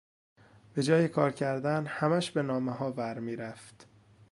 [0.73, 3.87] به جای کار کردن همهاش به نامهها ور میرفت.